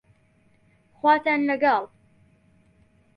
[0.97, 1.83] خواتان لەگەڵ